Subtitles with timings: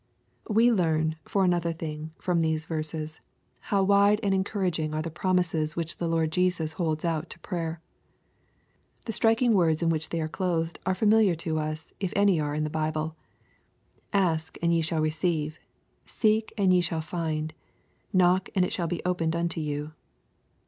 [0.49, 3.19] We learn, for another thing, from these verses,
[3.59, 7.81] how wide and encouraging are the promises which the Lord Jesus holds out to prayer.
[9.05, 12.55] The striking words in which they are clothed are familiar to us if any are
[12.55, 13.15] in the Bible:
[14.11, 15.59] "Ask, and ye shall receive;
[16.03, 17.53] seek, and ye shall find;
[18.11, 19.91] knock, and it shall be opened unto you.''